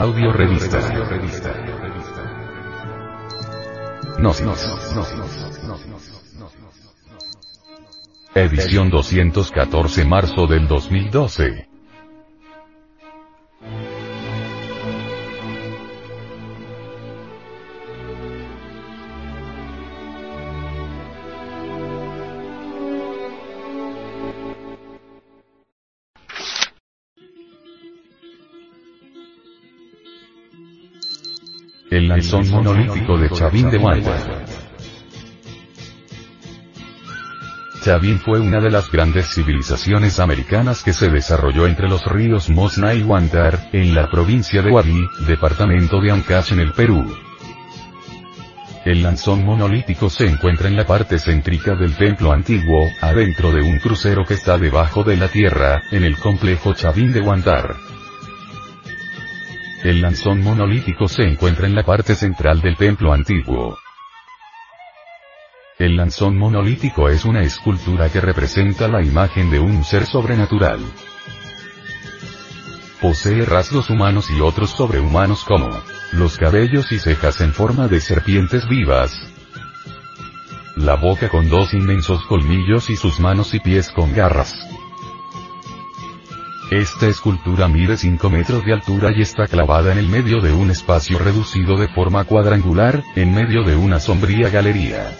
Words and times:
Audio 0.00 0.32
revista. 0.32 0.80
Gnosis. 4.18 4.46
Edición 8.34 8.88
214 8.88 10.04
marzo 10.06 10.46
del 10.46 10.66
2012. 10.68 11.69
El 31.90 32.06
lanzón 32.06 32.48
monolítico 32.50 33.18
de 33.18 33.28
Chavín 33.30 33.68
de 33.68 33.78
Wanda. 33.78 34.44
Chavín 37.82 38.20
fue 38.20 38.38
una 38.38 38.60
de 38.60 38.70
las 38.70 38.92
grandes 38.92 39.34
civilizaciones 39.34 40.20
americanas 40.20 40.84
que 40.84 40.92
se 40.92 41.10
desarrolló 41.10 41.66
entre 41.66 41.88
los 41.88 42.06
ríos 42.06 42.48
Mosna 42.48 42.94
y 42.94 43.02
Huántar, 43.02 43.70
en 43.72 43.92
la 43.92 44.08
provincia 44.08 44.62
de 44.62 44.70
Guaví, 44.70 45.04
departamento 45.26 46.00
de 46.00 46.12
Ancash 46.12 46.52
en 46.52 46.60
el 46.60 46.72
Perú. 46.74 47.04
El 48.84 49.02
lanzón 49.02 49.44
monolítico 49.44 50.08
se 50.08 50.28
encuentra 50.28 50.68
en 50.68 50.76
la 50.76 50.86
parte 50.86 51.18
céntrica 51.18 51.74
del 51.74 51.96
templo 51.96 52.30
antiguo, 52.30 52.88
adentro 53.00 53.50
de 53.50 53.62
un 53.62 53.80
crucero 53.80 54.24
que 54.24 54.34
está 54.34 54.58
debajo 54.58 55.02
de 55.02 55.16
la 55.16 55.26
tierra, 55.26 55.82
en 55.90 56.04
el 56.04 56.16
complejo 56.18 56.72
Chavín 56.72 57.12
de 57.12 57.20
Huántar. 57.20 57.74
El 59.82 60.02
lanzón 60.02 60.42
monolítico 60.42 61.08
se 61.08 61.22
encuentra 61.22 61.66
en 61.66 61.74
la 61.74 61.82
parte 61.82 62.14
central 62.14 62.60
del 62.60 62.76
templo 62.76 63.14
antiguo. 63.14 63.78
El 65.78 65.96
lanzón 65.96 66.36
monolítico 66.36 67.08
es 67.08 67.24
una 67.24 67.42
escultura 67.42 68.10
que 68.10 68.20
representa 68.20 68.88
la 68.88 69.02
imagen 69.02 69.50
de 69.50 69.58
un 69.58 69.82
ser 69.82 70.04
sobrenatural. 70.04 70.80
Posee 73.00 73.46
rasgos 73.46 73.88
humanos 73.88 74.30
y 74.30 74.42
otros 74.42 74.70
sobrehumanos 74.70 75.44
como 75.44 75.70
los 76.12 76.36
cabellos 76.36 76.92
y 76.92 76.98
cejas 76.98 77.40
en 77.40 77.54
forma 77.54 77.88
de 77.88 78.00
serpientes 78.00 78.68
vivas, 78.68 79.16
la 80.76 80.96
boca 80.96 81.28
con 81.28 81.48
dos 81.48 81.74
inmensos 81.74 82.24
colmillos 82.26 82.90
y 82.90 82.96
sus 82.96 83.18
manos 83.18 83.54
y 83.54 83.60
pies 83.60 83.90
con 83.90 84.12
garras. 84.14 84.69
Esta 86.70 87.08
escultura 87.08 87.66
mide 87.66 87.96
5 87.96 88.30
metros 88.30 88.64
de 88.64 88.72
altura 88.72 89.10
y 89.12 89.22
está 89.22 89.48
clavada 89.48 89.90
en 89.90 89.98
el 89.98 90.06
medio 90.06 90.40
de 90.40 90.52
un 90.52 90.70
espacio 90.70 91.18
reducido 91.18 91.76
de 91.76 91.88
forma 91.88 92.22
cuadrangular, 92.22 93.02
en 93.16 93.34
medio 93.34 93.64
de 93.64 93.74
una 93.74 93.98
sombría 93.98 94.50
galería. 94.50 95.10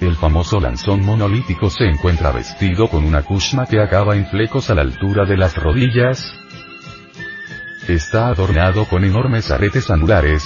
El 0.00 0.14
famoso 0.14 0.60
lanzón 0.60 1.04
monolítico 1.04 1.68
se 1.68 1.84
encuentra 1.84 2.30
vestido 2.30 2.86
con 2.86 3.04
una 3.04 3.24
kushma 3.24 3.66
que 3.66 3.80
acaba 3.80 4.14
en 4.14 4.24
flecos 4.26 4.70
a 4.70 4.76
la 4.76 4.82
altura 4.82 5.24
de 5.24 5.36
las 5.36 5.56
rodillas. 5.56 6.32
Está 7.88 8.28
adornado 8.28 8.84
con 8.84 9.02
enormes 9.02 9.50
aretes 9.50 9.90
anulares, 9.90 10.44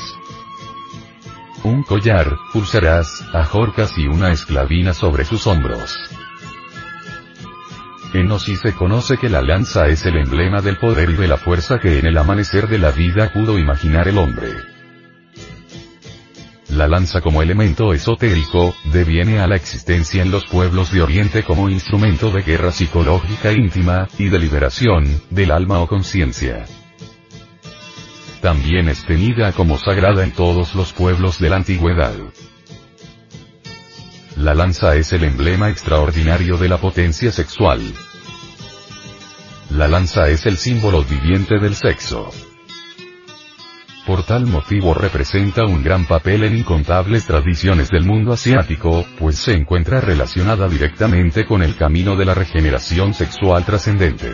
un 1.62 1.82
collar, 1.82 2.38
pulseras, 2.54 3.22
ajorcas 3.34 3.98
y 3.98 4.06
una 4.06 4.32
esclavina 4.32 4.94
sobre 4.94 5.26
sus 5.26 5.46
hombros. 5.46 5.94
Osi 8.32 8.56
se 8.56 8.72
conoce 8.72 9.16
que 9.16 9.28
la 9.28 9.42
lanza 9.42 9.88
es 9.88 10.04
el 10.06 10.16
emblema 10.16 10.60
del 10.60 10.76
poder 10.76 11.10
y 11.10 11.14
de 11.14 11.28
la 11.28 11.36
fuerza 11.36 11.78
que 11.78 11.98
en 11.98 12.06
el 12.06 12.18
amanecer 12.18 12.68
de 12.68 12.78
la 12.78 12.90
vida 12.90 13.32
pudo 13.32 13.58
imaginar 13.58 14.08
el 14.08 14.18
hombre. 14.18 14.50
La 16.70 16.88
lanza 16.88 17.20
como 17.20 17.40
elemento 17.40 17.92
esotérico, 17.92 18.74
deviene 18.92 19.38
a 19.38 19.46
la 19.46 19.54
existencia 19.54 20.22
en 20.22 20.30
los 20.30 20.44
pueblos 20.46 20.92
de 20.92 21.02
Oriente 21.02 21.44
como 21.44 21.68
instrumento 21.68 22.30
de 22.30 22.42
guerra 22.42 22.72
psicológica 22.72 23.52
íntima, 23.52 24.08
y 24.18 24.28
de 24.28 24.38
liberación, 24.38 25.04
del 25.30 25.52
alma 25.52 25.80
o 25.80 25.86
conciencia. 25.86 26.64
También 28.40 28.88
es 28.88 29.04
tenida 29.04 29.52
como 29.52 29.78
sagrada 29.78 30.24
en 30.24 30.32
todos 30.32 30.74
los 30.74 30.92
pueblos 30.92 31.38
de 31.38 31.50
la 31.50 31.56
antigüedad. 31.56 32.14
La 34.36 34.52
lanza 34.52 34.96
es 34.96 35.12
el 35.12 35.22
emblema 35.22 35.70
extraordinario 35.70 36.56
de 36.56 36.68
la 36.68 36.78
potencia 36.78 37.30
sexual. 37.30 37.80
La 39.74 39.88
lanza 39.88 40.28
es 40.28 40.46
el 40.46 40.56
símbolo 40.56 41.02
viviente 41.02 41.58
del 41.58 41.74
sexo. 41.74 42.30
Por 44.06 44.22
tal 44.22 44.46
motivo 44.46 44.94
representa 44.94 45.64
un 45.64 45.82
gran 45.82 46.04
papel 46.04 46.44
en 46.44 46.56
incontables 46.56 47.26
tradiciones 47.26 47.88
del 47.88 48.04
mundo 48.04 48.32
asiático, 48.32 49.04
pues 49.18 49.36
se 49.36 49.52
encuentra 49.52 50.00
relacionada 50.00 50.68
directamente 50.68 51.44
con 51.44 51.60
el 51.60 51.74
camino 51.74 52.14
de 52.14 52.24
la 52.24 52.34
regeneración 52.34 53.14
sexual 53.14 53.64
trascendente. 53.64 54.30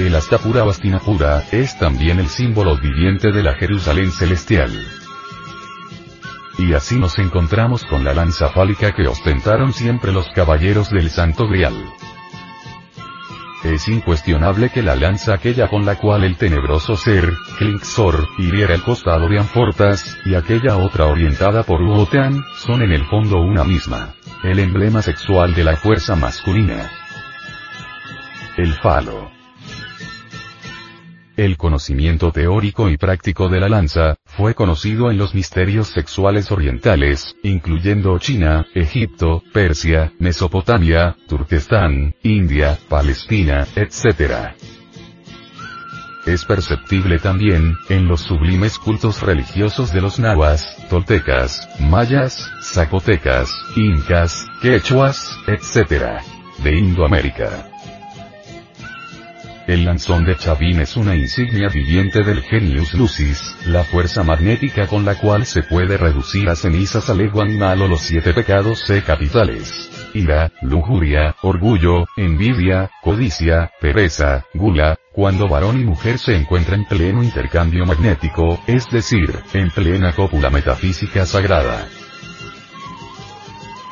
El 0.00 0.16
Astapura 0.16 0.64
Bastinapura 0.64 1.44
es 1.52 1.78
también 1.78 2.18
el 2.18 2.26
símbolo 2.26 2.76
viviente 2.76 3.30
de 3.30 3.44
la 3.44 3.54
Jerusalén 3.54 4.10
celestial. 4.10 4.72
Y 6.58 6.72
así 6.72 6.98
nos 6.98 7.20
encontramos 7.20 7.84
con 7.84 8.02
la 8.02 8.14
lanza 8.14 8.48
fálica 8.48 8.92
que 8.96 9.06
ostentaron 9.06 9.72
siempre 9.72 10.10
los 10.10 10.26
caballeros 10.34 10.90
del 10.90 11.08
Santo 11.08 11.46
Grial. 11.46 11.76
Es 13.64 13.88
incuestionable 13.88 14.70
que 14.70 14.82
la 14.82 14.96
lanza 14.96 15.34
aquella 15.34 15.68
con 15.68 15.86
la 15.86 15.96
cual 15.96 16.24
el 16.24 16.36
tenebroso 16.36 16.96
ser, 16.96 17.32
Klingsor, 17.58 18.26
hiriera 18.38 18.74
el 18.74 18.82
costado 18.82 19.28
de 19.28 19.38
Anfortas, 19.38 20.18
y 20.24 20.34
aquella 20.34 20.78
otra 20.78 21.06
orientada 21.06 21.62
por 21.62 21.80
Uotan, 21.80 22.42
son 22.56 22.82
en 22.82 22.90
el 22.90 23.04
fondo 23.04 23.40
una 23.40 23.62
misma. 23.62 24.14
El 24.42 24.58
emblema 24.58 25.00
sexual 25.00 25.54
de 25.54 25.62
la 25.62 25.76
fuerza 25.76 26.16
masculina. 26.16 26.90
El 28.56 28.72
falo. 28.74 29.30
El 31.36 31.56
conocimiento 31.56 32.32
teórico 32.32 32.90
y 32.90 32.96
práctico 32.96 33.48
de 33.48 33.60
la 33.60 33.68
lanza, 33.68 34.16
fue 34.36 34.54
conocido 34.54 35.10
en 35.10 35.18
los 35.18 35.34
misterios 35.34 35.88
sexuales 35.88 36.50
orientales, 36.50 37.36
incluyendo 37.42 38.18
China, 38.18 38.66
Egipto, 38.74 39.42
Persia, 39.52 40.12
Mesopotamia, 40.18 41.16
Turquestán, 41.28 42.14
India, 42.22 42.78
Palestina, 42.88 43.66
etc. 43.76 44.54
Es 46.26 46.44
perceptible 46.44 47.18
también, 47.18 47.76
en 47.88 48.06
los 48.06 48.20
sublimes 48.20 48.78
cultos 48.78 49.22
religiosos 49.22 49.92
de 49.92 50.00
los 50.00 50.18
nahuas, 50.18 50.66
toltecas, 50.88 51.68
mayas, 51.80 52.48
zapotecas, 52.62 53.52
incas, 53.76 54.46
quechuas, 54.62 55.36
etc. 55.48 56.22
de 56.62 56.78
Indoamérica. 56.78 57.71
El 59.66 59.84
lanzón 59.84 60.24
de 60.24 60.36
Chavín 60.36 60.80
es 60.80 60.96
una 60.96 61.14
insignia 61.14 61.68
viviente 61.68 62.24
del 62.24 62.42
genius 62.42 62.94
lucis, 62.94 63.54
la 63.64 63.84
fuerza 63.84 64.24
magnética 64.24 64.88
con 64.88 65.04
la 65.04 65.14
cual 65.14 65.46
se 65.46 65.62
puede 65.62 65.96
reducir 65.96 66.48
a 66.48 66.56
cenizas 66.56 67.08
al 67.08 67.20
ego 67.20 67.42
animal 67.42 67.82
o 67.82 67.88
los 67.88 68.00
siete 68.00 68.34
pecados 68.34 68.80
C 68.80 69.02
capitales. 69.02 69.88
Ira, 70.14 70.50
lujuria, 70.62 71.36
orgullo, 71.42 72.06
envidia, 72.16 72.90
codicia, 73.02 73.70
pereza, 73.80 74.46
gula, 74.52 74.98
cuando 75.12 75.48
varón 75.48 75.80
y 75.80 75.84
mujer 75.84 76.18
se 76.18 76.34
encuentran 76.34 76.80
en 76.80 76.86
pleno 76.86 77.22
intercambio 77.22 77.86
magnético, 77.86 78.60
es 78.66 78.90
decir, 78.90 79.32
en 79.54 79.70
plena 79.70 80.12
cópula 80.12 80.50
metafísica 80.50 81.24
sagrada. 81.24 81.86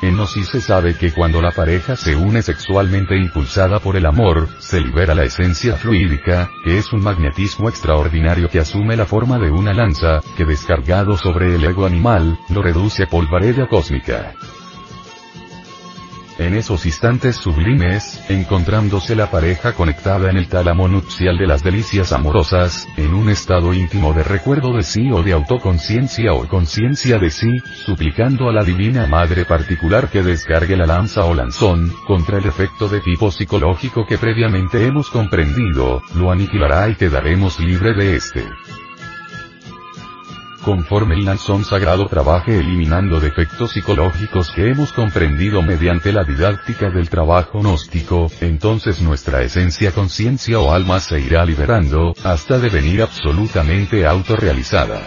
En 0.01 0.15
Gnosis 0.15 0.47
se 0.47 0.61
sabe 0.61 0.95
que 0.95 1.11
cuando 1.11 1.43
la 1.43 1.51
pareja 1.51 1.95
se 1.95 2.15
une 2.15 2.41
sexualmente 2.41 3.15
impulsada 3.15 3.79
por 3.79 3.95
el 3.95 4.07
amor, 4.07 4.49
se 4.57 4.81
libera 4.81 5.13
la 5.13 5.25
esencia 5.25 5.75
fluídica, 5.75 6.49
que 6.63 6.79
es 6.79 6.91
un 6.91 7.03
magnetismo 7.03 7.69
extraordinario 7.69 8.49
que 8.49 8.59
asume 8.59 8.97
la 8.97 9.05
forma 9.05 9.37
de 9.37 9.51
una 9.51 9.73
lanza, 9.73 10.21
que 10.35 10.43
descargado 10.43 11.17
sobre 11.17 11.53
el 11.53 11.63
ego 11.63 11.85
animal, 11.85 12.39
lo 12.49 12.63
reduce 12.63 13.03
a 13.03 13.07
polvareda 13.07 13.67
cósmica. 13.67 14.33
En 16.41 16.55
esos 16.55 16.87
instantes 16.87 17.35
sublimes, 17.35 18.19
encontrándose 18.27 19.15
la 19.15 19.29
pareja 19.29 19.73
conectada 19.73 20.31
en 20.31 20.37
el 20.37 20.47
tálamo 20.47 20.87
nupcial 20.87 21.37
de 21.37 21.45
las 21.45 21.63
delicias 21.63 22.11
amorosas, 22.13 22.87
en 22.97 23.13
un 23.13 23.29
estado 23.29 23.75
íntimo 23.75 24.11
de 24.13 24.23
recuerdo 24.23 24.75
de 24.75 24.81
sí 24.81 25.11
o 25.11 25.21
de 25.21 25.33
autoconciencia 25.33 26.33
o 26.33 26.47
conciencia 26.47 27.19
de 27.19 27.29
sí, 27.29 27.59
suplicando 27.85 28.49
a 28.49 28.53
la 28.53 28.63
Divina 28.63 29.05
Madre 29.05 29.45
particular 29.45 30.09
que 30.09 30.23
descargue 30.23 30.75
la 30.75 30.87
lanza 30.87 31.25
o 31.25 31.35
lanzón, 31.35 31.93
contra 32.07 32.39
el 32.39 32.47
efecto 32.47 32.89
de 32.89 33.01
tipo 33.01 33.29
psicológico 33.29 34.07
que 34.07 34.17
previamente 34.17 34.83
hemos 34.87 35.11
comprendido, 35.11 36.01
lo 36.15 36.31
aniquilará 36.31 36.89
y 36.89 36.95
quedaremos 36.95 37.59
libre 37.59 37.93
de 37.93 38.15
este. 38.15 38.47
Conforme 40.63 41.15
el 41.15 41.25
lanzón 41.25 41.65
sagrado 41.65 42.07
trabaje 42.07 42.59
eliminando 42.59 43.19
defectos 43.19 43.71
psicológicos 43.71 44.51
que 44.51 44.69
hemos 44.69 44.91
comprendido 44.93 45.61
mediante 45.61 46.11
la 46.11 46.23
didáctica 46.23 46.89
del 46.89 47.09
trabajo 47.09 47.59
gnóstico, 47.59 48.31
entonces 48.41 49.01
nuestra 49.01 49.41
esencia 49.41 49.91
conciencia 49.91 50.59
o 50.59 50.71
alma 50.71 50.99
se 50.99 51.19
irá 51.19 51.45
liberando, 51.45 52.13
hasta 52.23 52.59
devenir 52.59 53.01
absolutamente 53.01 54.05
autorrealizada. 54.05 55.01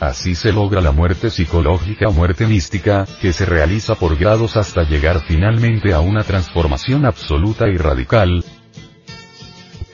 Así 0.00 0.36
se 0.36 0.52
logra 0.52 0.80
la 0.80 0.92
muerte 0.92 1.28
psicológica 1.28 2.08
o 2.08 2.12
muerte 2.12 2.46
mística, 2.46 3.04
que 3.20 3.32
se 3.32 3.44
realiza 3.44 3.96
por 3.96 4.16
grados 4.16 4.56
hasta 4.56 4.84
llegar 4.84 5.20
finalmente 5.26 5.92
a 5.92 6.00
una 6.00 6.22
transformación 6.22 7.04
absoluta 7.04 7.68
y 7.68 7.76
radical, 7.76 8.44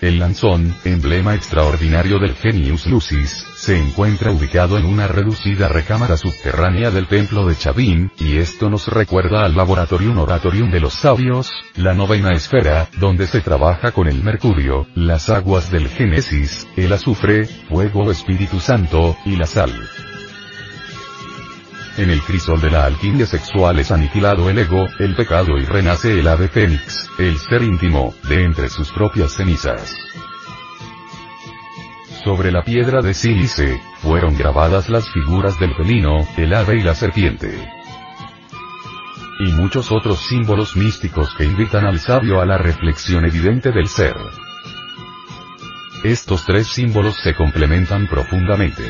el 0.05 0.19
lanzón, 0.19 0.75
emblema 0.85 1.35
extraordinario 1.35 2.19
del 2.19 2.35
Genius 2.35 2.87
Lucis, 2.87 3.47
se 3.57 3.81
encuentra 3.81 4.33
ubicado 4.33 4.77
en 4.77 4.85
una 4.85 5.09
reducida 5.09 5.69
recámara 5.69 6.19
subterránea 6.19 6.91
del 6.91 7.07
templo 7.07 7.47
de 7.47 7.57
Chavin, 7.57 8.13
y 8.19 8.37
esto 8.37 8.69
nos 8.69 8.87
recuerda 8.89 9.45
al 9.45 9.57
Laboratorium 9.57 10.19
Oratorium 10.19 10.71
de 10.71 10.81
los 10.81 10.93
Sabios, 10.93 11.51
la 11.77 11.95
novena 11.95 12.33
esfera, 12.33 12.89
donde 12.99 13.27
se 13.27 13.41
trabaja 13.41 13.93
con 13.93 14.07
el 14.07 14.23
mercurio, 14.23 14.87
las 14.95 15.31
aguas 15.31 15.71
del 15.71 15.89
Génesis, 15.89 16.67
el 16.77 16.93
azufre, 16.93 17.47
fuego 17.47 18.11
Espíritu 18.11 18.61
Santo, 18.61 19.17
y 19.25 19.37
la 19.37 19.47
sal. 19.47 19.73
En 21.97 22.11
el 22.11 22.21
crisol 22.23 22.61
de 22.61 22.71
la 22.71 22.87
alquimia 22.87 23.25
sexual 23.25 23.79
es 23.79 23.93
aniquilado 23.93 24.51
el 24.51 24.59
ego, 24.59 24.89
el 24.99 25.15
pecado 25.15 25.59
y 25.59 25.65
renace 25.65 26.19
el 26.19 26.27
ave 26.27 26.49
fénix, 26.49 27.09
el 27.19 27.39
ser 27.39 27.63
íntimo, 27.63 28.15
de 28.29 28.43
entre 28.43 28.69
sus 28.69 28.91
propias 28.91 29.33
cenizas. 29.33 29.95
Sobre 32.25 32.51
la 32.51 32.65
piedra 32.65 33.01
de 33.01 33.15
sílice, 33.15 33.81
fueron 34.03 34.37
grabadas 34.37 34.89
las 34.89 35.09
figuras 35.13 35.61
del 35.61 35.73
felino, 35.77 36.27
el 36.37 36.53
ave 36.55 36.79
y 36.79 36.83
la 36.83 36.97
serpiente. 36.97 37.65
Y 39.47 39.53
muchos 39.53 39.93
otros 39.93 40.19
símbolos 40.19 40.75
místicos 40.75 41.33
que 41.37 41.45
invitan 41.45 41.85
al 41.87 42.01
sabio 42.01 42.41
a 42.41 42.47
la 42.47 42.59
reflexión 42.59 43.25
evidente 43.25 43.71
del 43.71 43.87
ser. 43.87 44.17
Estos 46.03 46.45
tres 46.45 46.67
símbolos 46.67 47.17
se 47.23 47.35
complementan 47.35 48.09
profundamente. 48.09 48.83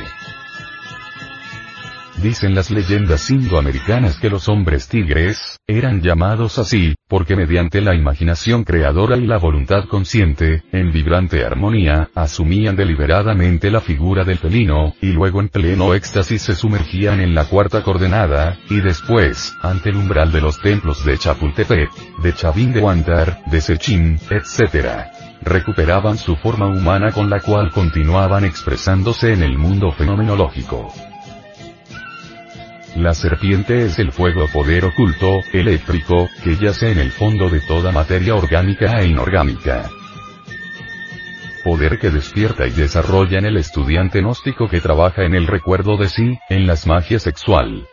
Dicen 2.25 2.55
las 2.55 2.71
leyendas 2.71 3.31
indoamericanas 3.31 4.17
que 4.17 4.31
los 4.31 4.49
hombres 4.49 4.89
tigres, 4.89 5.61
eran 5.67 6.01
llamados 6.01 6.57
así, 6.57 6.95
porque 7.07 7.37
mediante 7.37 7.83
la 7.83 7.95
imaginación 7.95 8.65
creadora 8.65 9.19
y 9.19 9.27
la 9.27 9.37
voluntad 9.37 9.85
consciente, 9.91 10.63
en 10.73 10.91
vibrante 10.91 11.45
armonía, 11.45 12.09
asumían 12.15 12.77
deliberadamente 12.77 13.71
la 13.71 13.83
figura 13.83 14.25
del 14.25 14.39
felino, 14.39 14.95
y 15.03 15.13
luego 15.13 15.43
en 15.43 15.51
pleno 15.51 15.93
éxtasis 15.93 16.41
se 16.41 16.55
sumergían 16.55 17.21
en 17.21 17.35
la 17.35 17.45
cuarta 17.45 17.83
coordenada, 17.83 18.59
y 18.71 18.81
después, 18.81 19.53
ante 19.61 19.91
el 19.91 19.97
umbral 19.97 20.33
de 20.33 20.41
los 20.41 20.59
templos 20.63 21.05
de 21.05 21.19
Chapultepec, 21.19 21.91
de 22.23 22.33
Chavín 22.33 22.73
de 22.73 22.81
Huántar, 22.81 23.43
de 23.51 23.61
Sechín, 23.61 24.19
etc 24.31 25.13
recuperaban 25.43 26.17
su 26.17 26.37
forma 26.37 26.69
humana 26.69 27.13
con 27.13 27.29
la 27.29 27.39
cual 27.39 27.71
continuaban 27.71 28.47
expresándose 28.47 29.35
en 29.35 29.43
el 29.43 29.59
mundo 29.59 29.93
fenomenológico. 29.93 30.91
La 32.97 33.13
serpiente 33.13 33.87
es 33.87 33.99
el 33.99 34.13
fuego 34.13 34.47
poder 34.47 34.85
oculto, 34.85 35.41
eléctrico, 35.53 36.29
que 36.45 36.57
yace 36.57 36.93
en 36.93 36.99
el 36.99 37.11
fondo 37.11 37.51
de 37.51 37.59
toda 37.61 37.91
materia 37.91 38.37
orgánica 38.37 39.01
e 39.01 39.09
inorgánica. 39.09 39.91
Poder 41.65 41.99
que 41.99 42.11
despierta 42.11 42.69
y 42.69 42.71
desarrolla 42.71 43.39
en 43.39 43.47
el 43.47 43.57
estudiante 43.57 44.21
gnóstico 44.21 44.69
que 44.69 44.81
trabaja 44.81 45.25
en 45.25 45.35
el 45.35 45.49
recuerdo 45.49 45.97
de 45.97 46.09
sí, 46.09 46.39
en 46.49 46.69
las 46.69 46.87
magia 46.87 47.19
sexual. 47.19 47.89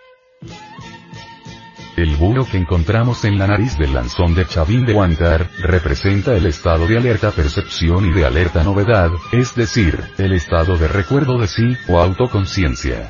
El 1.98 2.15
buro 2.15 2.45
que 2.45 2.57
encontramos 2.57 3.25
en 3.25 3.39
la 3.39 3.48
nariz 3.48 3.77
del 3.77 3.95
lanzón 3.95 4.36
de 4.36 4.45
Chavín 4.45 4.86
de 4.86 4.94
Huántar, 4.94 5.50
representa 5.62 6.36
el 6.36 6.45
estado 6.45 6.86
de 6.86 6.98
alerta 6.98 7.31
percepción 7.31 8.06
y 8.06 8.13
de 8.13 8.25
alerta 8.25 8.63
novedad, 8.63 9.09
es 9.31 9.56
decir, 9.56 10.00
el 10.19 10.33
estado 10.33 10.77
de 10.77 10.88
recuerdo 10.88 11.39
de 11.39 11.48
sí, 11.48 11.75
o 11.88 12.00
autoconciencia. 12.00 13.09